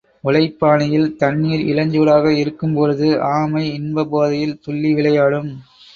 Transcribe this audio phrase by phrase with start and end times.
[0.23, 5.51] உலைப்பானையில் தண்ணீர் இளஞ்சூடாக இருக்கும் பொழுது ஆமை இன்ப போதையில் துள்ளி விளையாடும்.